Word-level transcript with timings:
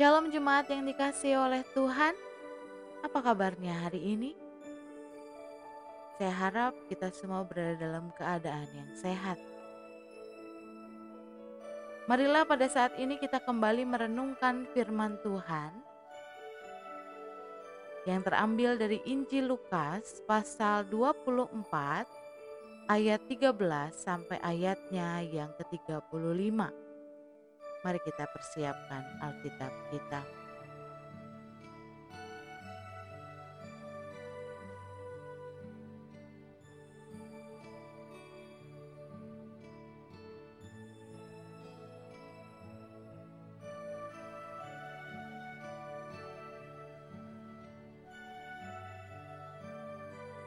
Shalom 0.00 0.32
jemaat 0.32 0.64
yang 0.72 0.88
dikasih 0.88 1.36
oleh 1.36 1.60
Tuhan. 1.76 2.16
Apa 3.04 3.20
kabarnya 3.20 3.84
hari 3.84 4.16
ini? 4.16 4.32
Saya 6.16 6.32
harap 6.36 6.74
kita 6.88 7.12
semua 7.12 7.44
berada 7.44 7.76
dalam 7.80 8.08
keadaan 8.16 8.68
yang 8.72 8.90
sehat. 8.96 9.36
Marilah 12.08 12.48
pada 12.48 12.64
saat 12.66 12.96
ini 12.96 13.20
kita 13.20 13.44
kembali 13.44 13.84
merenungkan 13.86 14.66
firman 14.72 15.20
Tuhan 15.20 15.72
yang 18.08 18.24
terambil 18.24 18.80
dari 18.80 19.04
Injil 19.04 19.52
Lukas 19.52 20.24
pasal 20.24 20.88
24 20.88 22.19
ayat 22.90 23.22
13 23.30 23.54
sampai 23.94 24.42
ayatnya 24.42 25.22
yang 25.22 25.54
ke-35. 25.54 26.58
Mari 27.86 28.00
kita 28.02 28.26
persiapkan 28.34 29.06
Alkitab 29.22 29.70
kita. 29.94 30.39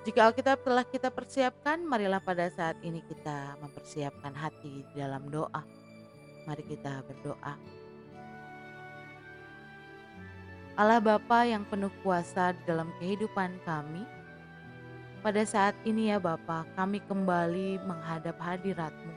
Jika 0.04 0.28
Alkitab 0.28 0.68
telah 0.68 0.84
kita 0.84 1.08
persiapkan, 1.08 1.80
marilah 1.80 2.20
pada 2.20 2.52
saat 2.52 2.76
ini 2.84 3.00
kita 3.08 3.56
mempersiapkan 3.64 4.36
hati 4.36 4.84
dalam 4.92 5.32
doa. 5.32 5.64
Mari 6.44 6.64
kita 6.68 7.08
berdoa. 7.08 7.56
Allah 10.76 11.00
Bapa 11.00 11.48
yang 11.48 11.64
penuh 11.64 11.88
kuasa 12.04 12.52
di 12.52 12.60
dalam 12.68 12.92
kehidupan 13.00 13.64
kami, 13.64 14.04
pada 15.24 15.40
saat 15.48 15.72
ini 15.88 16.12
ya 16.12 16.20
Bapa, 16.20 16.68
kami 16.76 17.00
kembali 17.08 17.80
menghadap 17.88 18.36
hadiratmu. 18.44 19.16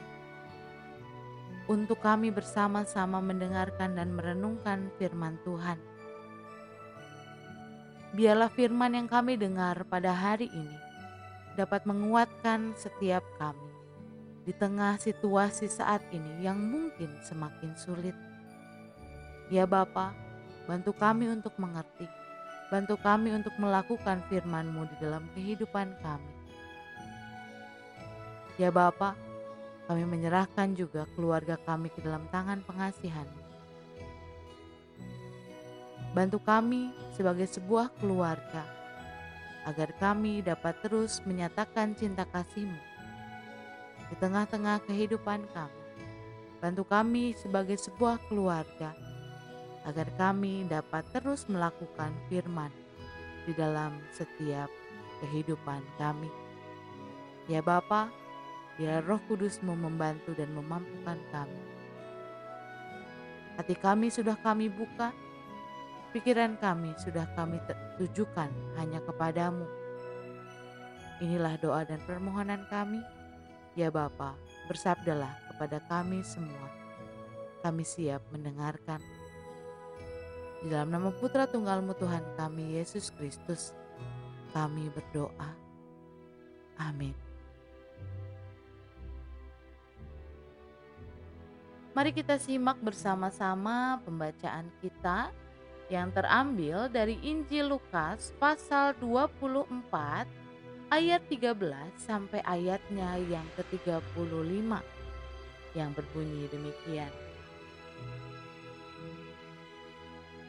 Untuk 1.67 1.98
kami 1.98 2.31
bersama-sama 2.31 3.19
mendengarkan 3.19 3.98
dan 3.98 4.14
merenungkan 4.14 4.87
firman 5.03 5.34
Tuhan. 5.42 5.95
Biarlah 8.17 8.48
firman 8.48 8.97
yang 8.97 9.05
kami 9.12 9.36
dengar 9.36 9.84
pada 9.92 10.09
hari 10.09 10.48
ini 10.48 10.78
dapat 11.53 11.84
menguatkan 11.84 12.73
setiap 12.73 13.20
kami 13.36 13.69
di 14.48 14.56
tengah 14.56 14.97
situasi 14.97 15.69
saat 15.69 16.00
ini 16.08 16.41
yang 16.41 16.56
mungkin 16.56 17.12
semakin 17.20 17.77
sulit. 17.77 18.17
Ya 19.53 19.69
Bapa, 19.69 20.17
bantu 20.64 20.97
kami 20.97 21.28
untuk 21.28 21.53
mengerti, 21.61 22.08
bantu 22.73 22.97
kami 23.05 23.36
untuk 23.36 23.53
melakukan 23.61 24.25
firman-Mu 24.33 24.89
di 24.89 24.97
dalam 24.97 25.28
kehidupan 25.36 26.01
kami. 26.01 26.33
Ya 28.56 28.73
Bapa, 28.73 29.12
kami 29.92 30.08
menyerahkan 30.08 30.73
juga 30.73 31.05
keluarga 31.12 31.61
kami 31.69 31.92
ke 31.92 32.01
dalam 32.01 32.25
tangan 32.33 32.64
pengasihan. 32.64 33.28
Bantu 36.17 36.41
kami 36.41 36.97
sebagai 37.12 37.45
sebuah 37.45 37.92
keluarga, 38.00 38.64
agar 39.69 39.92
kami 40.00 40.41
dapat 40.41 40.81
terus 40.81 41.20
menyatakan 41.28 41.92
cinta 41.92 42.25
kasih-Mu 42.33 42.81
di 44.08 44.14
tengah-tengah 44.17 44.81
kehidupan 44.89 45.45
kami. 45.53 45.83
Bantu 46.56 46.89
kami 46.89 47.36
sebagai 47.36 47.77
sebuah 47.77 48.17
keluarga 48.33 48.97
agar 49.84 50.08
kami 50.17 50.64
dapat 50.64 51.05
terus 51.12 51.45
melakukan 51.53 52.08
firman 52.33 52.73
di 53.45 53.53
dalam 53.53 54.01
setiap 54.17 54.73
kehidupan 55.20 55.85
kami. 56.01 56.33
Ya 57.45 57.61
Bapa, 57.61 58.08
biar 58.80 59.05
Roh 59.05 59.20
Kudusmu 59.29 59.77
membantu 59.77 60.33
dan 60.33 60.48
memampukan 60.57 61.20
kami. 61.29 61.61
Hati 63.61 63.77
kami 63.77 64.08
sudah 64.08 64.41
kami 64.41 64.73
buka, 64.73 65.12
pikiran 66.17 66.57
kami 66.57 66.97
sudah 66.97 67.29
kami 67.37 67.61
tujukan 68.01 68.49
hanya 68.81 69.05
kepadamu. 69.05 69.69
Inilah 71.21 71.61
doa 71.61 71.85
dan 71.85 72.01
permohonan 72.09 72.65
kami 72.73 73.05
Ya 73.77 73.93
Bapa, 73.93 74.33
bersabdalah 74.73 75.37
kepada 75.53 75.77
kami 75.85 76.25
semua. 76.25 76.73
Kami 77.61 77.85
siap 77.85 78.25
mendengarkan. 78.33 79.05
Di 80.65 80.73
dalam 80.73 80.89
nama 80.89 81.13
Putra 81.13 81.45
Tunggalmu 81.45 81.93
Tuhan 82.01 82.25
kami, 82.41 82.81
Yesus 82.81 83.13
Kristus, 83.13 83.77
kami 84.57 84.89
berdoa. 84.89 85.53
Amin. 86.81 87.13
Mari 91.93 92.17
kita 92.17 92.41
simak 92.41 92.81
bersama-sama 92.81 94.01
pembacaan 94.09 94.73
kita 94.81 95.37
yang 95.86 96.11
terambil 96.11 96.91
dari 96.91 97.19
Injil 97.23 97.79
Lukas 97.79 98.35
pasal 98.42 98.98
24 98.98 99.67
ayat 100.91 101.23
13 101.30 101.55
sampai 101.98 102.42
ayatnya 102.42 103.19
yang 103.30 103.47
ke-35 103.58 104.70
yang 105.77 105.91
berbunyi 105.92 106.48
demikian. 106.51 107.13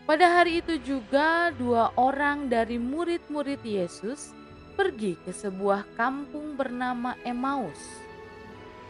Pada 0.08 0.40
hari 0.40 0.64
itu 0.64 0.80
juga 0.80 1.52
dua 1.52 1.92
orang 2.00 2.48
dari 2.48 2.80
murid-murid 2.80 3.60
Yesus 3.60 4.32
pergi 4.80 5.20
ke 5.20 5.36
sebuah 5.36 5.84
kampung 6.00 6.56
bernama 6.56 7.20
Emmaus 7.28 8.08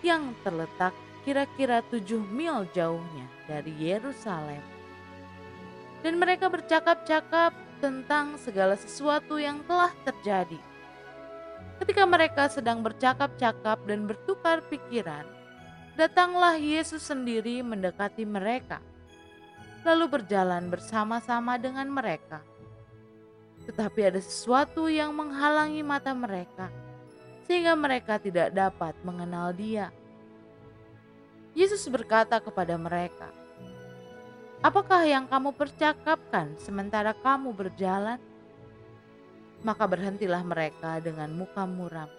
yang 0.06 0.38
terletak 0.46 0.94
kira-kira 1.26 1.82
tujuh 1.90 2.22
mil 2.22 2.70
jauhnya 2.70 3.26
dari 3.50 3.74
Yerusalem. 3.82 4.77
Dan 6.08 6.24
mereka 6.24 6.48
bercakap-cakap 6.48 7.52
tentang 7.84 8.40
segala 8.40 8.80
sesuatu 8.80 9.36
yang 9.36 9.60
telah 9.68 9.92
terjadi 10.08 10.56
Ketika 11.78 12.04
mereka 12.10 12.50
sedang 12.50 12.82
bercakap-cakap 12.82 13.86
dan 13.86 14.10
bertukar 14.10 14.66
pikiran, 14.66 15.26
datanglah 15.94 16.58
Yesus 16.58 17.06
sendiri 17.06 17.62
mendekati 17.62 18.26
mereka, 18.26 18.82
lalu 19.86 20.10
berjalan 20.10 20.74
bersama-sama 20.74 21.62
dengan 21.62 21.86
mereka. 21.86 22.42
Tetapi 23.70 24.10
ada 24.10 24.22
sesuatu 24.22 24.90
yang 24.90 25.14
menghalangi 25.14 25.86
mata 25.86 26.18
mereka, 26.18 26.74
sehingga 27.46 27.78
mereka 27.78 28.18
tidak 28.18 28.50
dapat 28.58 28.98
mengenal 29.06 29.54
Dia. 29.54 29.94
Yesus 31.54 31.86
berkata 31.94 32.42
kepada 32.42 32.74
mereka, 32.74 33.30
"Apakah 34.66 35.06
yang 35.06 35.26
kamu 35.30 35.54
percakapkan 35.54 36.58
sementara 36.58 37.14
kamu 37.14 37.54
berjalan?" 37.54 38.20
Maka 39.66 39.84
berhentilah 39.90 40.46
mereka 40.46 41.02
dengan 41.02 41.34
muka 41.34 41.66
muram. 41.66 42.10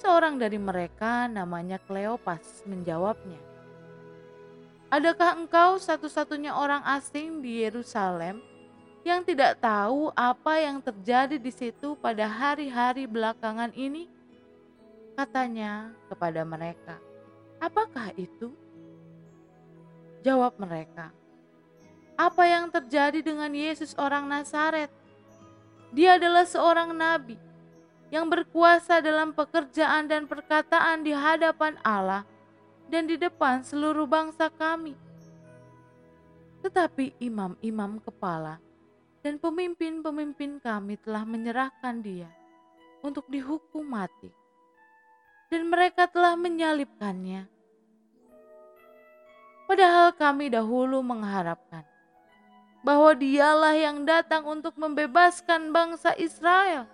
Seorang 0.00 0.40
dari 0.40 0.56
mereka 0.56 1.28
namanya 1.28 1.76
Kleopas 1.76 2.64
menjawabnya, 2.64 3.50
Adakah 4.90 5.38
engkau 5.38 5.78
satu-satunya 5.78 6.50
orang 6.50 6.82
asing 6.82 7.38
di 7.38 7.62
Yerusalem 7.62 8.42
yang 9.06 9.22
tidak 9.22 9.62
tahu 9.62 10.10
apa 10.18 10.58
yang 10.58 10.82
terjadi 10.82 11.38
di 11.38 11.52
situ 11.54 11.94
pada 11.94 12.26
hari-hari 12.26 13.06
belakangan 13.06 13.70
ini? 13.78 14.10
Katanya 15.14 15.94
kepada 16.10 16.42
mereka, 16.42 16.98
"Apakah 17.62 18.10
itu?" 18.18 18.50
Jawab 20.20 20.60
mereka, 20.60 21.12
"Apa 22.16 22.44
yang 22.44 22.68
terjadi 22.68 23.24
dengan 23.24 23.52
Yesus 23.52 23.96
orang 23.96 24.28
Nazaret? 24.28 24.92
Dia 25.90 26.20
adalah 26.20 26.46
seorang 26.46 26.94
nabi 26.94 27.40
yang 28.10 28.26
berkuasa 28.26 28.98
dalam 28.98 29.30
pekerjaan 29.30 30.10
dan 30.10 30.26
perkataan 30.26 31.06
di 31.06 31.14
hadapan 31.14 31.78
Allah 31.86 32.26
dan 32.90 33.06
di 33.06 33.14
depan 33.14 33.62
seluruh 33.62 34.04
bangsa 34.04 34.50
kami. 34.50 34.98
Tetapi 36.60 37.16
imam-imam 37.22 38.02
kepala 38.02 38.58
dan 39.22 39.38
pemimpin-pemimpin 39.38 40.58
kami 40.58 40.98
telah 41.00 41.22
menyerahkan 41.24 42.02
dia 42.02 42.28
untuk 43.00 43.24
dihukum 43.30 43.86
mati. 43.86 44.28
Dan 45.50 45.66
mereka 45.66 46.06
telah 46.06 46.38
menyalibkannya. 46.38 47.46
Padahal 49.70 50.10
kami 50.10 50.50
dahulu 50.50 50.98
mengharapkan 50.98 51.86
bahwa 52.82 53.14
dialah 53.14 53.78
yang 53.78 54.02
datang 54.02 54.42
untuk 54.42 54.74
membebaskan 54.74 55.70
bangsa 55.70 56.10
Israel. 56.18 56.90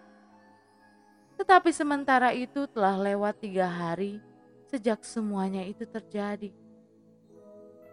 Tetapi 1.40 1.73
sementara 1.73 2.37
itu 2.37 2.69
telah 2.69 3.00
lewat 3.00 3.40
tiga 3.40 3.64
hari 3.64 4.20
sejak 4.69 5.00
semuanya 5.08 5.64
itu 5.64 5.88
terjadi. 5.88 6.52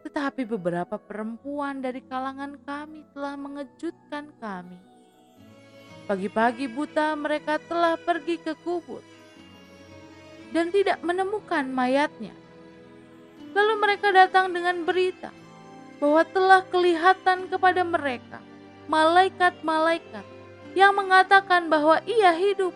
Tetapi 0.04 0.44
beberapa 0.52 1.00
perempuan 1.00 1.80
dari 1.80 2.04
kalangan 2.04 2.60
kami 2.68 3.08
telah 3.16 3.40
mengejutkan 3.40 4.36
kami. 4.36 4.84
Pagi-pagi 6.12 6.68
buta 6.68 7.16
mereka 7.16 7.56
telah 7.72 7.96
pergi 7.96 8.36
ke 8.36 8.52
kubur 8.68 9.00
dan 10.52 10.76
tidak 10.76 11.00
menemukan 11.00 11.64
mayatnya. 11.72 12.43
Lalu 13.54 13.74
mereka 13.78 14.10
datang 14.10 14.50
dengan 14.50 14.82
berita 14.82 15.30
bahwa 16.02 16.26
telah 16.26 16.62
kelihatan 16.68 17.48
kepada 17.48 17.82
mereka 17.86 18.42
malaikat-malaikat 18.90 20.26
yang 20.74 20.92
mengatakan 20.98 21.70
bahwa 21.70 22.02
ia 22.04 22.34
hidup. 22.34 22.74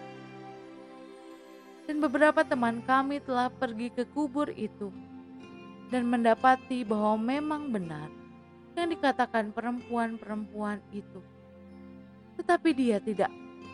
Dan 1.87 2.03
beberapa 2.03 2.43
teman 2.43 2.83
kami 2.83 3.23
telah 3.23 3.47
pergi 3.47 3.89
ke 3.89 4.03
kubur 4.11 4.51
itu 4.53 4.91
dan 5.87 6.03
mendapati 6.03 6.83
bahwa 6.83 7.15
memang 7.15 7.71
benar 7.71 8.11
yang 8.75 8.91
dikatakan 8.91 9.55
perempuan-perempuan 9.55 10.83
itu. 10.91 11.23
Tetapi 12.37 12.69
dia 12.75 13.01
tidak 13.01 13.31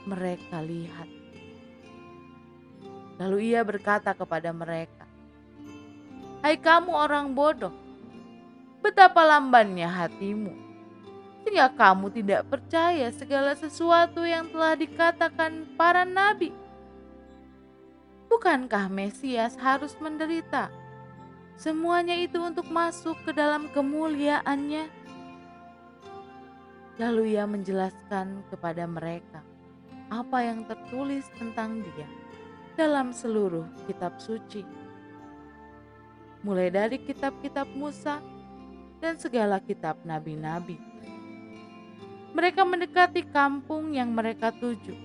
mereka 0.08 0.62
lihat. 0.64 1.10
Lalu 3.20 3.54
ia 3.54 3.62
berkata 3.66 4.16
kepada 4.16 4.50
mereka, 4.56 5.03
"Hai 6.44 6.60
kamu 6.60 6.92
orang 6.92 7.32
bodoh, 7.32 7.72
betapa 8.84 9.24
lambannya 9.24 9.88
hatimu, 9.88 10.52
sehingga 11.42 11.72
kamu 11.72 12.12
tidak 12.12 12.52
percaya 12.52 13.08
segala 13.16 13.56
sesuatu 13.56 14.28
yang 14.28 14.52
telah 14.52 14.76
dikatakan 14.76 15.72
para 15.80 16.04
nabi. 16.04 16.52
Bukankah 18.28 18.92
Mesias 18.92 19.56
harus 19.56 19.96
menderita?" 20.04 20.84
Semuanya 21.54 22.18
itu 22.18 22.42
untuk 22.42 22.66
masuk 22.74 23.14
ke 23.24 23.32
dalam 23.32 23.70
kemuliaannya. 23.70 24.90
Lalu 26.98 27.38
ia 27.38 27.46
menjelaskan 27.46 28.42
kepada 28.50 28.90
mereka 28.90 29.42
apa 30.10 30.46
yang 30.46 30.66
tertulis 30.66 31.26
tentang 31.38 31.82
dia 31.82 32.10
dalam 32.74 33.14
seluruh 33.14 33.66
kitab 33.86 34.18
suci. 34.18 34.83
Mulai 36.44 36.70
dari 36.70 37.00
kitab-kitab 37.00 37.72
Musa 37.74 38.20
dan 39.00 39.16
segala 39.16 39.64
kitab 39.64 39.98
nabi-nabi. 40.04 40.76
Mereka 42.36 42.68
mendekati 42.68 43.24
kampung 43.32 43.96
yang 43.96 44.12
mereka 44.12 44.52
tuju. 44.52 44.96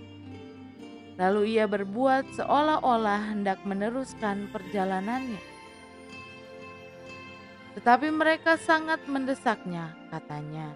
Lalu 1.19 1.59
ia 1.59 1.67
berbuat 1.67 2.35
seolah-olah 2.35 3.35
hendak 3.35 3.63
meneruskan 3.63 4.51
perjalanannya 4.51 5.59
tetapi 7.79 8.11
mereka 8.11 8.59
sangat 8.59 8.99
mendesaknya, 9.07 9.95
katanya. 10.11 10.75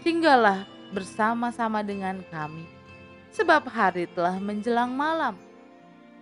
Tinggallah 0.00 0.64
bersama-sama 0.96 1.84
dengan 1.84 2.24
kami, 2.32 2.64
sebab 3.36 3.68
hari 3.68 4.08
telah 4.16 4.40
menjelang 4.40 4.96
malam 4.96 5.36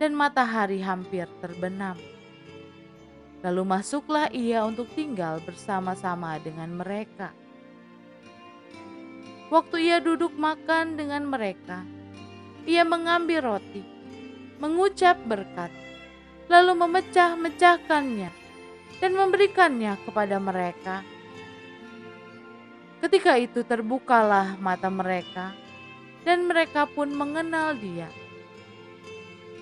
dan 0.02 0.18
matahari 0.18 0.82
hampir 0.82 1.30
terbenam. 1.38 1.94
Lalu 3.42 3.62
masuklah 3.66 4.30
ia 4.30 4.62
untuk 4.62 4.86
tinggal 4.94 5.42
bersama-sama 5.42 6.38
dengan 6.38 6.78
mereka. 6.78 7.34
Waktu 9.50 9.76
ia 9.82 9.98
duduk 9.98 10.32
makan 10.38 10.96
dengan 10.96 11.28
mereka, 11.28 11.84
ia 12.64 12.86
mengambil 12.86 13.42
roti, 13.42 13.82
mengucap 14.62 15.18
berkat, 15.26 15.68
lalu 16.46 16.72
memecah-mecahkannya 16.86 18.30
dan 19.02 19.12
memberikannya 19.12 19.98
kepada 20.06 20.38
mereka. 20.38 21.02
Ketika 23.02 23.34
itu 23.34 23.66
terbukalah 23.66 24.54
mata 24.62 24.86
mereka, 24.86 25.50
dan 26.22 26.46
mereka 26.46 26.86
pun 26.86 27.10
mengenal 27.10 27.74
Dia. 27.74 28.06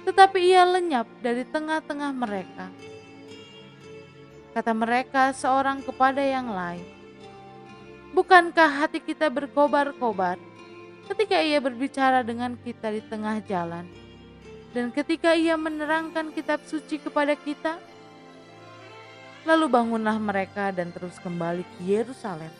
Tetapi 0.04 0.38
Ia 0.44 0.68
lenyap 0.68 1.08
dari 1.24 1.48
tengah-tengah 1.48 2.12
mereka. 2.12 2.68
Kata 4.50 4.74
mereka 4.74 5.30
seorang 5.30 5.78
kepada 5.78 6.18
yang 6.18 6.50
lain, 6.50 6.82
"Bukankah 8.10 8.82
hati 8.82 8.98
kita 8.98 9.30
berkobar-kobar 9.30 10.42
ketika 11.06 11.38
Ia 11.38 11.62
berbicara 11.62 12.26
dengan 12.26 12.58
kita 12.58 12.90
di 12.90 13.02
tengah 13.06 13.38
jalan, 13.46 13.86
dan 14.74 14.90
ketika 14.90 15.38
Ia 15.38 15.54
menerangkan 15.54 16.34
kitab 16.34 16.66
suci 16.66 16.98
kepada 16.98 17.38
kita?" 17.38 17.78
Lalu 19.46 19.66
bangunlah 19.72 20.18
mereka 20.20 20.68
dan 20.74 20.92
terus 20.92 21.16
kembali 21.22 21.64
ke 21.64 21.78
Yerusalem. 21.86 22.52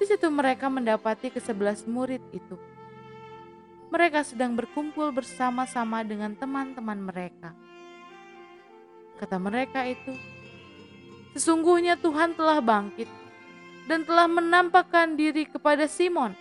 Di 0.00 0.08
situ 0.08 0.32
mereka 0.32 0.72
mendapati 0.72 1.28
kesebelas 1.28 1.84
murid 1.84 2.24
itu. 2.32 2.56
Mereka 3.92 4.24
sedang 4.24 4.56
berkumpul 4.56 5.12
bersama-sama 5.12 6.00
dengan 6.06 6.32
teman-teman 6.32 6.96
mereka. 6.96 7.52
Kata 9.20 9.36
mereka 9.36 9.84
itu, 9.84 10.16
sesungguhnya 11.36 12.00
Tuhan 12.00 12.32
telah 12.32 12.56
bangkit 12.64 13.04
dan 13.84 14.00
telah 14.08 14.24
menampakkan 14.24 15.12
diri 15.12 15.44
kepada 15.44 15.84
Simon. 15.84 16.32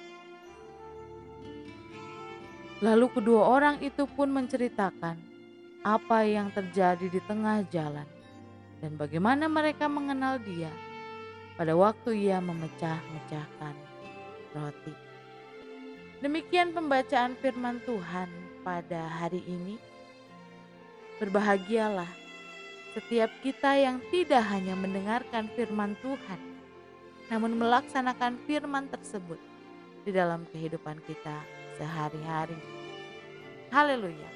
Lalu 2.80 3.12
kedua 3.12 3.52
orang 3.52 3.84
itu 3.84 4.08
pun 4.08 4.32
menceritakan 4.32 5.20
apa 5.84 6.24
yang 6.24 6.48
terjadi 6.56 7.12
di 7.12 7.20
tengah 7.28 7.68
jalan 7.68 8.08
dan 8.80 8.96
bagaimana 8.96 9.52
mereka 9.52 9.92
mengenal 9.92 10.40
dia 10.40 10.72
pada 11.60 11.76
waktu 11.76 12.32
ia 12.32 12.40
memecah-mecahkan 12.40 13.76
roti. 14.56 14.96
Demikian 16.24 16.72
pembacaan 16.72 17.36
firman 17.44 17.84
Tuhan 17.84 18.32
pada 18.64 19.08
hari 19.08 19.44
ini. 19.44 19.76
Berbahagialah 21.20 22.19
setiap 23.00 23.32
kita 23.40 23.80
yang 23.80 24.04
tidak 24.12 24.44
hanya 24.52 24.76
mendengarkan 24.76 25.48
firman 25.56 25.96
Tuhan, 26.04 26.36
namun 27.32 27.56
melaksanakan 27.56 28.36
firman 28.44 28.92
tersebut 28.92 29.40
di 30.04 30.12
dalam 30.12 30.44
kehidupan 30.52 31.00
kita 31.08 31.40
sehari-hari. 31.80 32.60
Haleluya! 33.72 34.28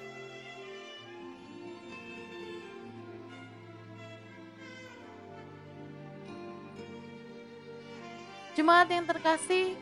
Jemaat 8.56 8.88
yang 8.88 9.04
terkasih, 9.04 9.76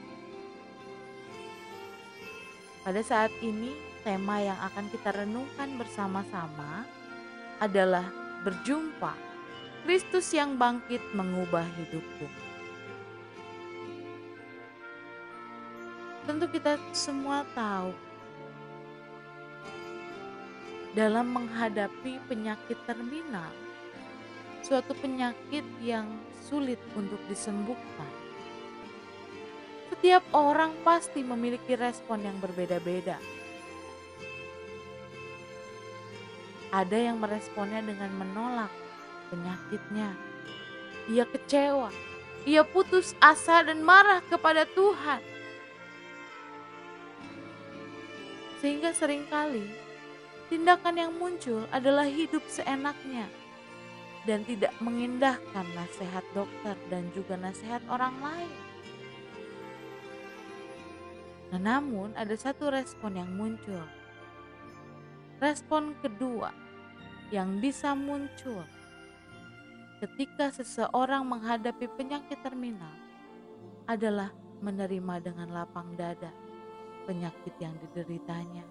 pada 2.82 3.06
saat 3.06 3.30
ini 3.46 3.78
tema 4.02 4.42
yang 4.42 4.58
akan 4.58 4.90
kita 4.90 5.14
renungkan 5.14 5.70
bersama-sama 5.78 6.90
adalah 7.62 8.21
berjumpa 8.42 9.14
Kristus 9.86 10.30
yang 10.34 10.58
bangkit 10.58 11.02
mengubah 11.18 11.66
hidupku. 11.66 12.28
Tentu 16.30 16.46
kita 16.54 16.78
semua 16.94 17.42
tahu 17.58 17.92
dalam 20.94 21.34
menghadapi 21.34 22.22
penyakit 22.30 22.78
terminal, 22.86 23.50
suatu 24.62 24.94
penyakit 25.02 25.66
yang 25.82 26.06
sulit 26.46 26.78
untuk 26.94 27.18
disembuhkan 27.26 28.22
setiap 30.02 30.26
orang 30.34 30.74
pasti 30.82 31.22
memiliki 31.22 31.78
respon 31.78 32.26
yang 32.26 32.34
berbeda-beda. 32.42 33.22
Ada 36.72 37.12
yang 37.12 37.20
meresponnya 37.20 37.84
dengan 37.84 38.12
menolak 38.16 38.72
penyakitnya. 39.28 40.16
Ia 41.12 41.28
kecewa, 41.28 41.92
ia 42.48 42.64
putus 42.64 43.14
asa 43.20 43.62
dan 43.62 43.84
marah 43.84 44.24
kepada 44.32 44.64
Tuhan. 44.72 45.20
Sehingga 48.64 48.96
sering 48.96 49.28
kali 49.28 49.66
tindakan 50.48 50.96
yang 51.00 51.14
muncul 51.16 51.68
adalah 51.72 52.06
hidup 52.06 52.44
seenaknya 52.48 53.26
dan 54.30 54.46
tidak 54.46 54.76
mengindahkan 54.78 55.66
nasihat 55.74 56.22
dokter 56.38 56.78
dan 56.94 57.10
juga 57.16 57.40
nasihat 57.40 57.82
orang 57.90 58.14
lain. 58.22 58.54
Nah, 61.52 61.60
namun 61.60 62.16
ada 62.16 62.32
satu 62.38 62.72
respon 62.72 63.18
yang 63.18 63.32
muncul. 63.34 63.82
Respon 65.42 65.98
kedua 66.06 66.54
yang 67.34 67.58
bisa 67.58 67.98
muncul 67.98 68.62
ketika 69.98 70.54
seseorang 70.54 71.26
menghadapi 71.26 71.90
penyakit 71.98 72.38
terminal 72.46 72.94
adalah 73.90 74.30
menerima 74.62 75.18
dengan 75.26 75.50
lapang 75.50 75.98
dada 75.98 76.30
penyakit 77.10 77.58
yang 77.58 77.74
dideritanya. 77.82 78.62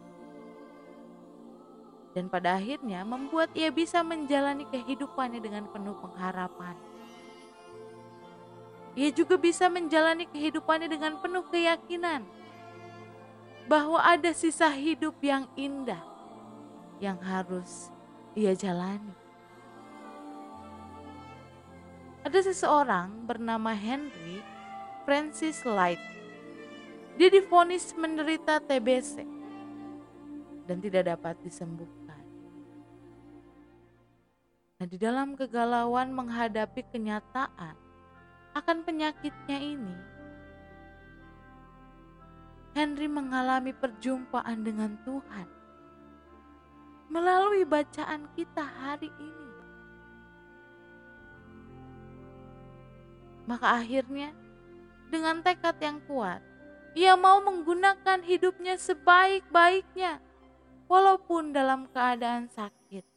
Dan 2.14 2.30
pada 2.30 2.58
akhirnya 2.58 3.02
membuat 3.02 3.50
ia 3.58 3.74
bisa 3.74 4.06
menjalani 4.06 4.66
kehidupannya 4.70 5.42
dengan 5.42 5.66
penuh 5.70 5.98
pengharapan 5.98 6.74
ia 8.98 9.10
juga 9.14 9.38
bisa 9.38 9.70
menjalani 9.70 10.26
kehidupannya 10.26 10.90
dengan 10.90 11.14
penuh 11.22 11.46
keyakinan 11.46 12.26
bahwa 13.70 14.02
ada 14.02 14.34
sisa 14.34 14.66
hidup 14.66 15.14
yang 15.22 15.46
indah 15.54 16.09
yang 17.00 17.16
harus 17.18 17.88
ia 18.36 18.52
jalani. 18.52 19.16
Ada 22.20 22.52
seseorang 22.52 23.24
bernama 23.24 23.72
Henry 23.72 24.44
Francis 25.08 25.64
Light. 25.64 25.98
Dia 27.16 27.32
difonis 27.32 27.96
menderita 27.96 28.60
TBC 28.60 29.24
dan 30.68 30.78
tidak 30.84 31.16
dapat 31.16 31.34
disembuhkan. 31.40 32.20
Nah, 34.80 34.86
di 34.88 34.96
dalam 34.96 35.36
kegalauan 35.36 36.12
menghadapi 36.12 36.84
kenyataan 36.92 37.76
akan 38.56 38.78
penyakitnya 38.84 39.58
ini, 39.60 39.96
Henry 42.72 43.08
mengalami 43.10 43.74
perjumpaan 43.76 44.64
dengan 44.64 44.96
Tuhan 45.04 45.59
melalui 47.10 47.66
bacaan 47.66 48.30
kita 48.38 48.62
hari 48.62 49.10
ini. 49.18 49.50
Maka 53.50 53.82
akhirnya, 53.82 54.30
dengan 55.10 55.42
tekad 55.42 55.76
yang 55.82 55.98
kuat, 56.06 56.38
ia 56.94 57.18
mau 57.18 57.42
menggunakan 57.42 58.22
hidupnya 58.22 58.78
sebaik-baiknya, 58.78 60.22
walaupun 60.86 61.50
dalam 61.50 61.90
keadaan 61.90 62.46
sakit. 62.46 63.10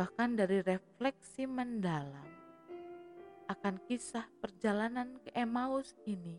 bahkan 0.00 0.38
dari 0.38 0.62
refleksi 0.62 1.44
mendalam 1.44 2.24
akan 3.50 3.76
kisah 3.84 4.24
perjalanan 4.38 5.18
ke 5.20 5.34
Emmaus 5.34 5.98
ini, 6.06 6.38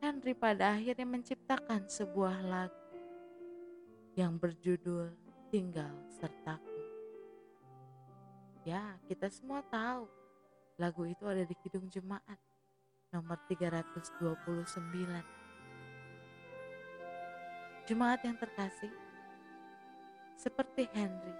Henry 0.00 0.32
pada 0.32 0.72
akhirnya 0.72 1.04
menciptakan 1.04 1.84
sebuah 1.84 2.40
lagu 2.48 2.88
yang 4.16 4.40
berjudul 4.40 5.12
Tinggal 5.52 5.92
Sertaku. 6.08 6.80
Ya, 8.64 8.96
kita 9.04 9.28
semua 9.28 9.60
tahu 9.68 10.08
lagu 10.80 11.04
itu 11.04 11.28
ada 11.28 11.44
di 11.44 11.52
Kidung 11.52 11.84
Jemaat 11.92 12.40
nomor 13.12 13.36
329. 13.44 14.24
Jemaat 17.84 18.24
yang 18.24 18.40
terkasih, 18.40 18.92
seperti 20.40 20.88
Henry, 20.96 21.36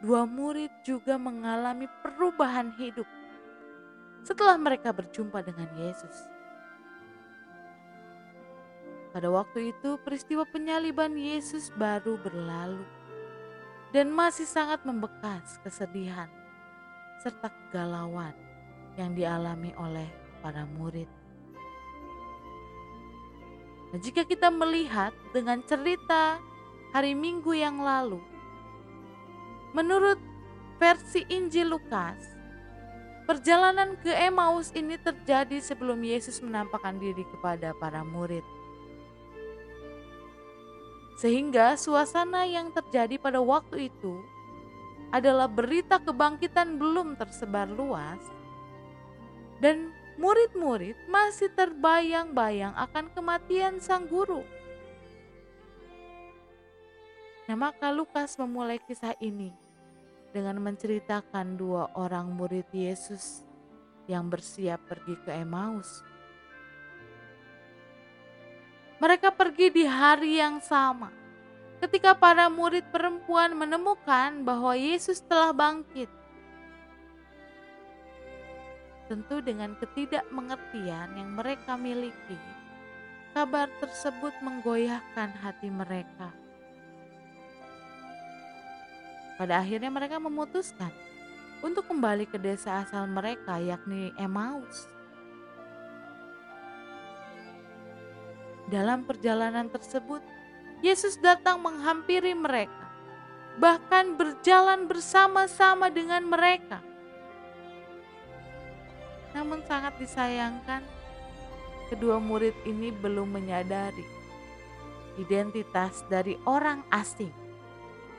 dua 0.00 0.24
murid 0.24 0.72
juga 0.88 1.20
mengalami 1.20 1.84
perubahan 2.00 2.72
hidup 2.80 3.04
setelah 4.24 4.56
mereka 4.56 4.88
berjumpa 4.88 5.44
dengan 5.44 5.68
Yesus. 5.76 6.37
Pada 9.18 9.34
waktu 9.34 9.74
itu, 9.74 9.98
peristiwa 10.06 10.46
penyaliban 10.46 11.10
Yesus 11.18 11.74
baru 11.74 12.14
berlalu 12.22 12.86
dan 13.90 14.14
masih 14.14 14.46
sangat 14.46 14.86
membekas 14.86 15.58
kesedihan 15.66 16.30
serta 17.18 17.50
kegalauan 17.50 18.30
yang 18.94 19.18
dialami 19.18 19.74
oleh 19.74 20.06
para 20.38 20.62
murid. 20.70 21.10
Nah, 23.90 23.98
jika 23.98 24.22
kita 24.22 24.54
melihat 24.54 25.10
dengan 25.34 25.66
cerita 25.66 26.38
hari 26.94 27.18
Minggu 27.18 27.58
yang 27.58 27.82
lalu, 27.82 28.22
Menurut 29.74 30.22
versi 30.78 31.26
Injil 31.26 31.74
Lukas, 31.74 32.22
perjalanan 33.26 33.98
ke 33.98 34.14
Emmaus 34.14 34.72
ini 34.78 34.96
terjadi 34.96 35.58
sebelum 35.58 36.06
Yesus 36.06 36.38
menampakkan 36.38 36.96
diri 36.96 37.26
kepada 37.34 37.76
para 37.76 38.00
murid. 38.06 38.57
Sehingga 41.18 41.74
suasana 41.74 42.46
yang 42.46 42.70
terjadi 42.70 43.18
pada 43.18 43.42
waktu 43.42 43.90
itu 43.90 44.22
adalah 45.10 45.50
berita 45.50 45.98
kebangkitan 45.98 46.78
belum 46.78 47.18
tersebar 47.18 47.66
luas 47.66 48.22
dan 49.58 49.90
murid-murid 50.20 50.94
masih 51.10 51.50
terbayang-bayang 51.58 52.70
akan 52.74 53.10
kematian 53.14 53.82
sang 53.82 54.06
guru. 54.06 54.46
Nah, 57.48 57.56
maka 57.56 57.88
Lukas 57.88 58.36
memulai 58.36 58.76
kisah 58.78 59.16
ini 59.24 59.50
dengan 60.30 60.60
menceritakan 60.60 61.56
dua 61.56 61.88
orang 61.96 62.28
murid 62.28 62.68
Yesus 62.70 63.42
yang 64.04 64.28
bersiap 64.28 64.84
pergi 64.84 65.16
ke 65.24 65.32
Emmaus. 65.32 66.04
Mereka 68.98 69.30
pergi 69.30 69.70
di 69.70 69.84
hari 69.86 70.42
yang 70.42 70.58
sama, 70.58 71.14
ketika 71.78 72.18
para 72.18 72.50
murid 72.50 72.82
perempuan 72.90 73.54
menemukan 73.54 74.42
bahwa 74.42 74.74
Yesus 74.74 75.22
telah 75.22 75.54
bangkit. 75.54 76.10
Tentu 79.06 79.40
dengan 79.40 79.78
ketidakmengertian 79.78 81.14
yang 81.14 81.30
mereka 81.38 81.78
miliki, 81.78 82.36
kabar 83.32 83.70
tersebut 83.78 84.34
menggoyahkan 84.42 85.30
hati 85.40 85.70
mereka 85.70 86.34
pada 89.38 89.62
akhirnya 89.62 89.88
mereka 89.94 90.18
memutuskan 90.18 90.90
untuk 91.62 91.86
kembali 91.86 92.26
ke 92.26 92.42
desa 92.42 92.82
asal 92.82 93.06
mereka 93.06 93.62
yakni 93.62 94.10
Emmaus. 94.18 94.90
Dalam 98.68 99.08
perjalanan 99.08 99.72
tersebut, 99.72 100.20
Yesus 100.84 101.16
datang 101.16 101.64
menghampiri 101.64 102.36
mereka, 102.36 102.84
bahkan 103.56 104.12
berjalan 104.12 104.84
bersama-sama 104.84 105.88
dengan 105.88 106.28
mereka. 106.28 106.84
Namun 109.32 109.64
sangat 109.64 109.96
disayangkan, 109.96 110.84
kedua 111.88 112.20
murid 112.20 112.52
ini 112.68 112.92
belum 112.92 113.40
menyadari 113.40 114.04
identitas 115.16 116.04
dari 116.12 116.36
orang 116.44 116.84
asing 116.92 117.32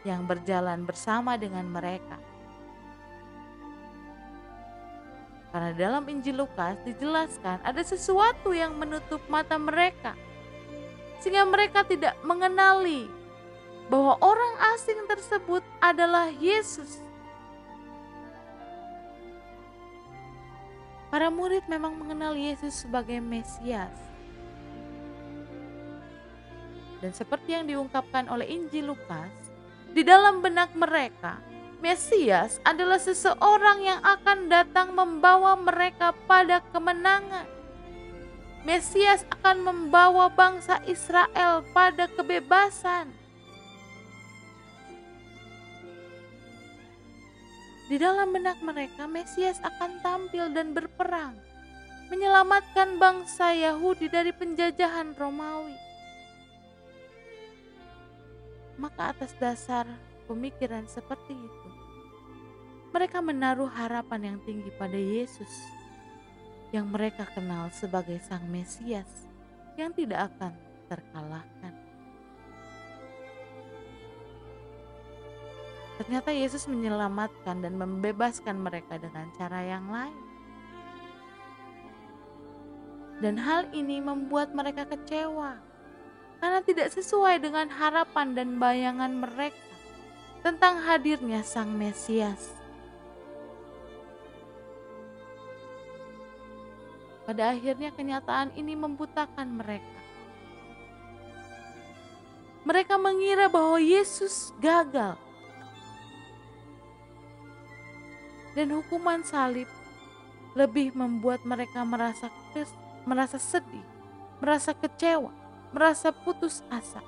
yang 0.01 0.25
berjalan 0.25 0.81
bersama 0.83 1.37
dengan 1.37 1.69
mereka. 1.69 2.17
Karena 5.49 5.73
dalam 5.73 6.05
Injil 6.09 6.41
Lukas 6.41 6.77
dijelaskan 6.85 7.61
ada 7.65 7.81
sesuatu 7.81 8.53
yang 8.53 8.77
menutup 8.77 9.21
mata 9.31 9.57
mereka, 9.57 10.13
sehingga 11.19 11.43
mereka 11.43 11.83
tidak 11.83 12.15
mengenali 12.23 13.07
bahwa 13.91 14.15
orang 14.23 14.53
asing 14.75 15.03
tersebut 15.09 15.63
adalah 15.83 16.31
Yesus. 16.31 17.03
Para 21.09 21.33
murid 21.33 21.65
memang 21.65 21.97
mengenal 21.97 22.37
Yesus 22.37 22.85
sebagai 22.85 23.17
Mesias. 23.17 23.97
Dan 27.01 27.11
seperti 27.15 27.57
yang 27.57 27.65
diungkapkan 27.65 28.29
oleh 28.29 28.45
Injil 28.45 28.93
Lukas, 28.93 29.33
di 29.89 30.05
dalam 30.05 30.45
benak 30.45 30.69
mereka, 30.77 31.41
Mesias 31.81 32.61
adalah 32.61 33.01
seseorang 33.01 33.81
yang 33.81 33.99
akan 34.03 34.51
datang 34.51 34.93
membawa 34.93 35.57
mereka 35.57 36.13
pada 36.27 36.61
kemenangan. 36.69 37.58
Mesias 38.67 39.23
akan 39.39 39.63
membawa 39.63 40.27
bangsa 40.27 40.83
Israel 40.83 41.63
pada 41.71 42.11
kebebasan. 42.11 43.11
Di 47.89 47.97
dalam 47.97 48.29
benak 48.29 48.61
mereka, 48.61 49.09
Mesias 49.09 49.57
akan 49.65 49.97
tampil 50.05 50.53
dan 50.53 50.77
berperang, 50.77 51.33
menyelamatkan 52.13 53.01
bangsa 53.01 53.55
Yahudi 53.55 54.11
dari 54.11 54.29
penjajahan 54.29 55.17
Romawi 55.17 55.89
maka 58.79 59.11
atas 59.11 59.35
dasar 59.35 59.83
pemikiran 60.25 60.87
seperti 60.87 61.35
itu, 61.35 61.69
mereka 62.95 63.19
menaruh 63.19 63.67
harapan 63.67 64.33
yang 64.33 64.37
tinggi 64.47 64.71
pada 64.79 64.95
Yesus 64.95 65.51
yang 66.69 66.89
mereka 66.89 67.25
kenal 67.33 67.73
sebagai 67.73 68.21
Sang 68.21 68.45
Mesias 68.45 69.29
yang 69.73 69.89
tidak 69.95 70.29
akan 70.33 70.53
terkalahkan. 70.85 71.73
Ternyata 75.99 76.31
Yesus 76.31 76.63
menyelamatkan 76.69 77.59
dan 77.59 77.75
membebaskan 77.75 78.55
mereka 78.55 78.95
dengan 78.95 79.27
cara 79.35 79.59
yang 79.67 79.91
lain. 79.91 80.19
Dan 83.19 83.35
hal 83.35 83.67
ini 83.75 83.99
membuat 83.99 84.55
mereka 84.55 84.87
kecewa 84.87 85.59
karena 86.39 86.63
tidak 86.63 86.87
sesuai 86.95 87.43
dengan 87.43 87.67
harapan 87.67 88.31
dan 88.31 88.55
bayangan 88.55 89.11
mereka 89.11 89.59
tentang 90.39 90.79
hadirnya 90.87 91.43
Sang 91.43 91.75
Mesias 91.75 92.58
pada 97.29 97.53
akhirnya 97.53 97.93
kenyataan 97.93 98.49
ini 98.57 98.73
membutakan 98.73 99.61
mereka. 99.61 100.01
Mereka 102.65 102.97
mengira 102.97 103.45
bahwa 103.45 103.77
Yesus 103.77 104.49
gagal, 104.57 105.13
dan 108.57 108.73
hukuman 108.73 109.21
salib 109.21 109.69
lebih 110.57 110.89
membuat 110.97 111.45
mereka 111.45 111.85
merasa 111.85 112.33
kes, 112.49 112.73
merasa 113.05 113.37
sedih, 113.37 113.85
merasa 114.41 114.73
kecewa, 114.73 115.29
merasa 115.69 116.09
putus 116.09 116.65
asa. 116.73 117.05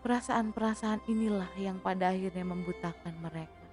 Perasaan-perasaan 0.00 1.04
inilah 1.12 1.52
yang 1.60 1.76
pada 1.76 2.08
akhirnya 2.08 2.44
membutakan 2.48 3.20
mereka. 3.20 3.63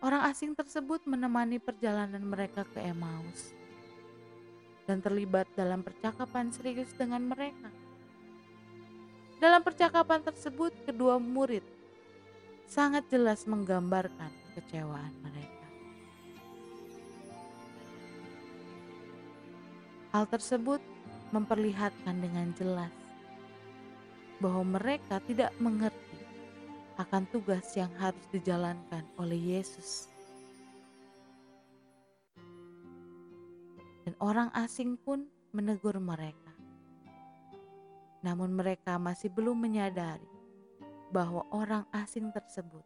Orang 0.00 0.24
asing 0.32 0.56
tersebut 0.56 1.04
menemani 1.04 1.60
perjalanan 1.60 2.24
mereka 2.24 2.64
ke 2.64 2.80
Emmaus 2.80 3.52
dan 4.88 5.04
terlibat 5.04 5.44
dalam 5.52 5.84
percakapan 5.84 6.48
serius 6.48 6.88
dengan 6.96 7.20
mereka. 7.28 7.68
Dalam 9.36 9.60
percakapan 9.60 10.24
tersebut, 10.24 10.72
kedua 10.88 11.20
murid 11.20 11.64
sangat 12.64 13.04
jelas 13.12 13.44
menggambarkan 13.44 14.32
kekecewaan 14.50 15.12
mereka. 15.20 15.66
Hal 20.16 20.24
tersebut 20.26 20.80
memperlihatkan 21.30 22.16
dengan 22.18 22.50
jelas 22.56 22.94
bahwa 24.40 24.80
mereka 24.80 25.20
tidak 25.28 25.52
mengerti 25.60 26.09
akan 27.00 27.24
tugas 27.32 27.64
yang 27.72 27.88
harus 27.96 28.20
dijalankan 28.28 29.08
oleh 29.16 29.56
Yesus. 29.56 30.12
Dan 34.04 34.12
orang 34.20 34.52
asing 34.52 35.00
pun 35.00 35.24
menegur 35.56 35.96
mereka. 35.96 36.52
Namun 38.20 38.52
mereka 38.52 39.00
masih 39.00 39.32
belum 39.32 39.56
menyadari 39.56 40.28
bahwa 41.08 41.48
orang 41.48 41.88
asing 41.96 42.28
tersebut 42.36 42.84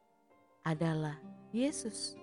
adalah 0.62 1.18
Yesus. 1.50 2.14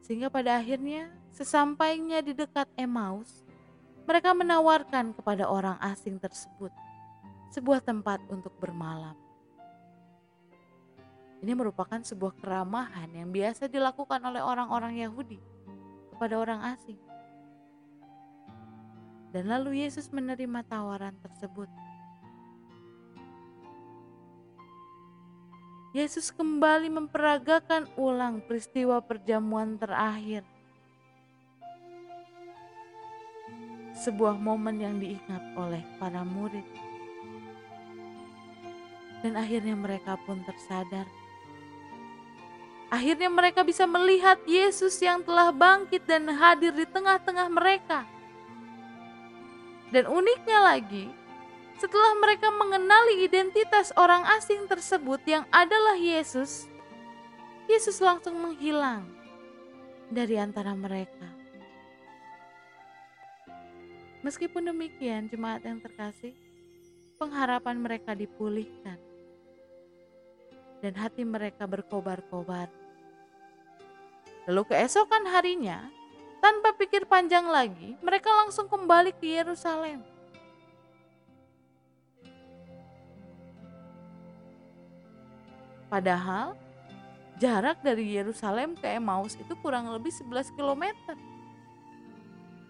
Sehingga 0.00 0.32
pada 0.32 0.56
akhirnya 0.56 1.12
sesampainya 1.34 2.24
di 2.24 2.32
dekat 2.32 2.72
Emmaus, 2.78 3.44
mereka 4.08 4.32
menawarkan 4.32 5.12
kepada 5.12 5.44
orang 5.50 5.76
asing 5.82 6.16
tersebut 6.16 6.72
sebuah 7.50 7.82
tempat 7.84 8.22
untuk 8.30 8.54
bermalam. 8.56 9.25
Ini 11.46 11.54
merupakan 11.54 12.02
sebuah 12.02 12.42
keramahan 12.42 13.06
yang 13.14 13.30
biasa 13.30 13.70
dilakukan 13.70 14.18
oleh 14.18 14.42
orang-orang 14.42 14.98
Yahudi 14.98 15.38
kepada 16.10 16.42
orang 16.42 16.74
asing. 16.74 16.98
Dan 19.30 19.54
lalu 19.54 19.86
Yesus 19.86 20.10
menerima 20.10 20.66
tawaran 20.66 21.14
tersebut. 21.22 21.70
Yesus 25.94 26.34
kembali 26.34 26.90
memperagakan 26.90 27.94
ulang 27.94 28.42
peristiwa 28.42 28.98
perjamuan 28.98 29.78
terakhir. 29.78 30.42
Sebuah 33.94 34.34
momen 34.34 34.82
yang 34.82 34.98
diingat 34.98 35.54
oleh 35.54 35.86
para 36.02 36.26
murid. 36.26 36.66
Dan 39.22 39.38
akhirnya 39.38 39.78
mereka 39.78 40.18
pun 40.26 40.42
tersadar 40.42 41.06
Akhirnya 42.96 43.28
mereka 43.28 43.60
bisa 43.60 43.84
melihat 43.84 44.40
Yesus 44.48 44.96
yang 45.04 45.20
telah 45.20 45.52
bangkit 45.52 46.08
dan 46.08 46.32
hadir 46.32 46.72
di 46.72 46.88
tengah-tengah 46.88 47.44
mereka. 47.52 48.08
Dan 49.92 50.08
uniknya 50.08 50.64
lagi, 50.64 51.12
setelah 51.76 52.16
mereka 52.16 52.48
mengenali 52.56 53.20
identitas 53.20 53.92
orang 54.00 54.24
asing 54.40 54.64
tersebut 54.64 55.20
yang 55.28 55.44
adalah 55.52 55.92
Yesus, 56.00 56.64
Yesus 57.68 58.00
langsung 58.00 58.40
menghilang 58.40 59.04
dari 60.08 60.40
antara 60.40 60.72
mereka. 60.72 61.28
Meskipun 64.24 64.72
demikian, 64.72 65.28
jemaat 65.28 65.60
yang 65.68 65.84
terkasih, 65.84 66.32
pengharapan 67.20 67.76
mereka 67.76 68.16
dipulihkan 68.16 68.96
dan 70.80 70.96
hati 70.96 71.28
mereka 71.28 71.68
berkobar-kobar. 71.68 72.85
Lalu 74.46 74.62
keesokan 74.70 75.26
harinya, 75.26 75.90
tanpa 76.38 76.70
pikir 76.78 77.02
panjang 77.10 77.50
lagi, 77.50 77.98
mereka 77.98 78.30
langsung 78.30 78.70
kembali 78.70 79.10
ke 79.18 79.26
Yerusalem. 79.26 80.06
Padahal 85.90 86.54
jarak 87.42 87.82
dari 87.82 88.14
Yerusalem 88.14 88.78
ke 88.78 88.86
Emmaus 88.86 89.34
itu 89.34 89.50
kurang 89.58 89.90
lebih 89.90 90.14
11 90.14 90.54
km. 90.54 90.94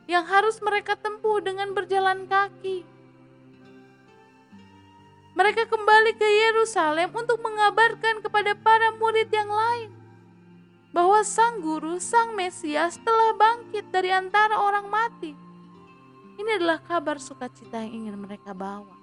Yang 0.09 0.25
harus 0.33 0.57
mereka 0.65 0.97
tempuh 0.97 1.45
dengan 1.45 1.77
berjalan 1.77 2.25
kaki. 2.25 2.89
Mereka 5.37 5.69
kembali 5.69 6.17
ke 6.17 6.25
Yerusalem 6.25 7.12
untuk 7.12 7.37
mengabarkan 7.45 8.25
kepada 8.25 8.57
para 8.57 8.97
murid 8.97 9.29
yang 9.29 9.53
lain 9.53 9.96
bahwa 10.97 11.21
Sang 11.21 11.61
Guru, 11.61 12.01
Sang 12.01 12.33
Mesias 12.33 12.97
telah 13.05 13.37
bangkit 13.37 13.93
dari 13.93 14.09
antara 14.09 14.57
orang 14.57 14.89
mati. 14.89 15.37
Ini 16.41 16.57
adalah 16.57 16.81
kabar 16.81 17.21
sukacita 17.21 17.85
yang 17.85 18.09
ingin 18.09 18.17
mereka 18.17 18.57
bawa. 18.57 18.97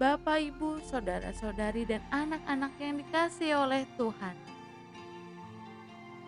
Bapak, 0.00 0.40
Ibu, 0.40 0.80
saudara-saudari, 0.88 1.84
dan 1.84 2.00
anak-anak 2.08 2.80
yang 2.80 2.96
dikasih 2.96 3.60
oleh 3.60 3.84
Tuhan. 4.00 4.36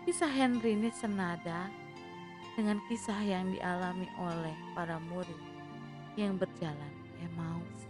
Kisah 0.05 0.29
Henry 0.29 0.77
ini 0.77 0.93
senada 0.93 1.65
dengan 2.53 2.77
kisah 2.85 3.21
yang 3.25 3.49
dialami 3.49 4.05
oleh 4.21 4.53
para 4.77 5.01
murid 5.09 5.37
yang 6.13 6.37
berjalan 6.37 6.93
Emmaus. 7.25 7.88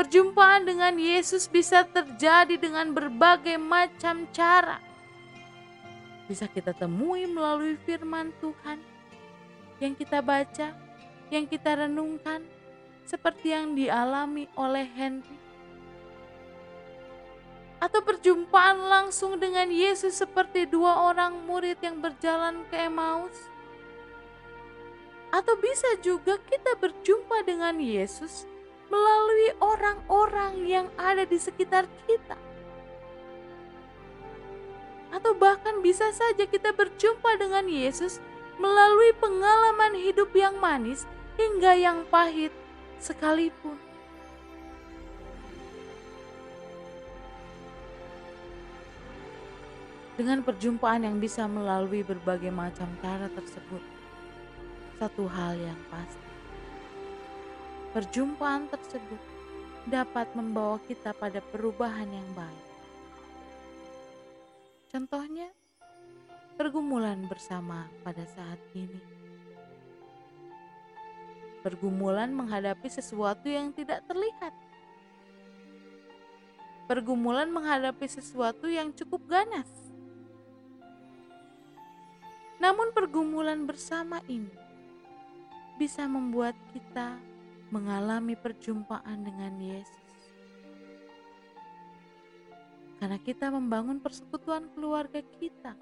Perjumpaan 0.00 0.64
dengan 0.64 0.96
Yesus 0.96 1.44
bisa 1.44 1.84
terjadi 1.84 2.56
dengan 2.56 2.88
berbagai 2.96 3.60
macam 3.60 4.24
cara. 4.32 4.80
Bisa 6.24 6.48
kita 6.48 6.72
temui 6.72 7.28
melalui 7.28 7.76
firman 7.84 8.32
Tuhan 8.40 8.80
yang 9.76 9.92
kita 9.92 10.24
baca, 10.24 10.72
yang 11.28 11.44
kita 11.44 11.84
renungkan, 11.84 12.40
seperti 13.04 13.52
yang 13.52 13.76
dialami 13.76 14.48
oleh 14.56 14.88
Henry. 14.88 15.36
Atau 17.76 18.00
perjumpaan 18.00 18.80
langsung 18.80 19.36
dengan 19.36 19.68
Yesus 19.68 20.16
seperti 20.16 20.64
dua 20.64 21.12
orang 21.12 21.44
murid 21.44 21.76
yang 21.84 22.00
berjalan 22.00 22.64
ke 22.72 22.88
Emmaus 22.88 23.36
atau 25.28 25.60
bisa 25.60 25.92
juga 26.00 26.40
kita 26.48 26.72
berjumpa 26.80 27.44
dengan 27.44 27.76
Yesus 27.76 28.48
melalui 28.90 29.48
orang-orang 29.62 30.54
yang 30.66 30.86
ada 30.98 31.22
di 31.22 31.38
sekitar 31.38 31.86
kita. 32.04 32.36
Atau 35.14 35.34
bahkan 35.38 35.78
bisa 35.82 36.10
saja 36.10 36.46
kita 36.46 36.74
berjumpa 36.74 37.38
dengan 37.38 37.66
Yesus 37.66 38.18
melalui 38.58 39.14
pengalaman 39.16 39.96
hidup 39.96 40.30
yang 40.34 40.58
manis 40.58 41.06
hingga 41.38 41.72
yang 41.78 42.04
pahit 42.10 42.52
sekalipun. 43.00 43.78
Dengan 50.20 50.44
perjumpaan 50.44 51.08
yang 51.08 51.16
bisa 51.16 51.48
melalui 51.48 52.04
berbagai 52.04 52.52
macam 52.52 52.92
cara 53.00 53.32
tersebut, 53.32 53.80
satu 55.00 55.24
hal 55.24 55.56
yang 55.56 55.80
pasti. 55.88 56.29
Perjumpaan 57.90 58.70
tersebut 58.70 59.18
dapat 59.90 60.30
membawa 60.38 60.78
kita 60.86 61.10
pada 61.10 61.42
perubahan 61.42 62.06
yang 62.06 62.28
baik. 62.38 62.66
Contohnya, 64.94 65.50
pergumulan 66.54 67.26
bersama 67.26 67.90
pada 68.06 68.22
saat 68.30 68.62
ini. 68.78 69.02
Pergumulan 71.66 72.30
menghadapi 72.30 72.86
sesuatu 72.86 73.50
yang 73.50 73.74
tidak 73.74 74.06
terlihat. 74.06 74.54
Pergumulan 76.86 77.50
menghadapi 77.50 78.06
sesuatu 78.06 78.70
yang 78.70 78.94
cukup 78.94 79.26
ganas. 79.26 79.66
Namun 82.62 82.94
pergumulan 82.94 83.66
bersama 83.66 84.22
ini 84.30 84.54
bisa 85.74 86.06
membuat 86.06 86.54
kita 86.70 87.29
mengalami 87.70 88.34
perjumpaan 88.34 89.22
dengan 89.22 89.54
Yesus. 89.58 90.10
Karena 93.00 93.16
kita 93.16 93.48
membangun 93.48 93.96
persekutuan 93.96 94.68
keluarga 94.76 95.24
kita. 95.40 95.72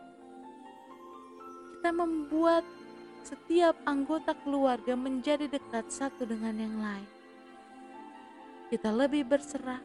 Kita 1.74 1.90
membuat 1.90 2.62
setiap 3.26 3.74
anggota 3.82 4.38
keluarga 4.46 4.94
menjadi 4.94 5.50
dekat 5.50 5.90
satu 5.90 6.22
dengan 6.22 6.54
yang 6.54 6.76
lain. 6.78 7.10
Kita 8.70 8.92
lebih 8.94 9.26
berserah 9.26 9.82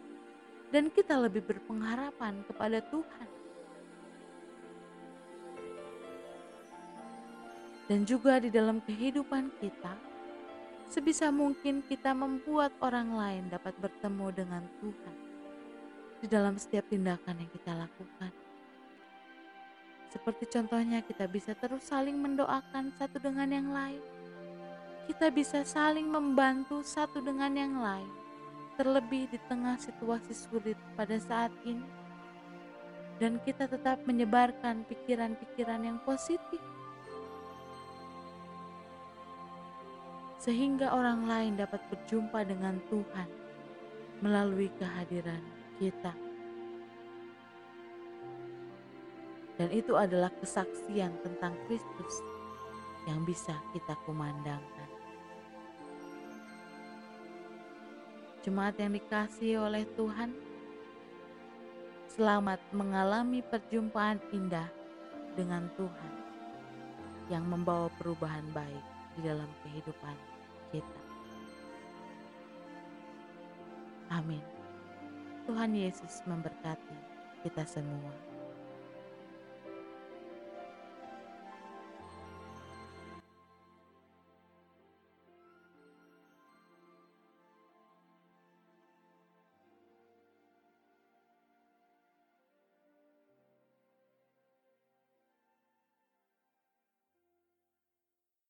dan 0.70 0.94
kita 0.94 1.18
lebih 1.18 1.42
berpengharapan 1.42 2.46
kepada 2.46 2.84
Tuhan. 2.86 3.30
Dan 7.90 8.08
juga 8.08 8.40
di 8.40 8.48
dalam 8.48 8.80
kehidupan 8.80 9.54
kita, 9.60 9.94
sebisa 10.94 11.34
mungkin 11.34 11.82
kita 11.82 12.14
membuat 12.14 12.70
orang 12.78 13.18
lain 13.18 13.44
dapat 13.50 13.74
bertemu 13.82 14.30
dengan 14.30 14.62
Tuhan 14.78 15.16
di 16.22 16.30
dalam 16.30 16.54
setiap 16.54 16.86
tindakan 16.86 17.42
yang 17.42 17.50
kita 17.50 17.74
lakukan. 17.74 18.30
Seperti 20.14 20.46
contohnya 20.54 21.02
kita 21.02 21.26
bisa 21.26 21.58
terus 21.58 21.90
saling 21.90 22.14
mendoakan 22.22 22.94
satu 23.02 23.18
dengan 23.18 23.50
yang 23.50 23.74
lain. 23.74 23.98
Kita 25.10 25.34
bisa 25.34 25.66
saling 25.66 26.06
membantu 26.06 26.86
satu 26.86 27.26
dengan 27.26 27.58
yang 27.58 27.82
lain. 27.82 28.12
Terlebih 28.78 29.34
di 29.34 29.42
tengah 29.50 29.82
situasi 29.82 30.38
sulit 30.38 30.78
pada 30.94 31.18
saat 31.18 31.50
ini. 31.66 31.90
Dan 33.18 33.42
kita 33.42 33.66
tetap 33.66 34.06
menyebarkan 34.06 34.86
pikiran-pikiran 34.86 35.82
yang 35.82 35.98
positif. 36.06 36.62
Sehingga 40.44 40.92
orang 40.92 41.24
lain 41.24 41.56
dapat 41.56 41.80
berjumpa 41.88 42.44
dengan 42.44 42.76
Tuhan 42.92 43.32
melalui 44.20 44.68
kehadiran 44.76 45.40
kita. 45.80 46.12
Dan 49.56 49.72
itu 49.72 49.96
adalah 49.96 50.28
kesaksian 50.44 51.16
tentang 51.24 51.56
Kristus 51.64 52.20
yang 53.08 53.24
bisa 53.24 53.56
kita 53.72 53.96
kumandangkan. 54.04 54.90
Jemaat 58.44 58.76
yang 58.76 59.00
dikasihi 59.00 59.56
oleh 59.56 59.88
Tuhan, 59.96 60.36
selamat 62.12 62.60
mengalami 62.76 63.40
perjumpaan 63.48 64.20
indah 64.36 64.68
dengan 65.40 65.72
Tuhan 65.80 66.14
yang 67.32 67.48
membawa 67.48 67.88
perubahan 67.96 68.44
baik 68.52 68.84
di 69.16 69.24
dalam 69.24 69.48
kehidupan 69.64 70.33
kita. 70.74 71.02
Amin. 74.10 74.42
Tuhan 75.46 75.78
Yesus 75.78 76.26
memberkati 76.26 76.98
kita 77.46 77.62
semua. 77.70 78.33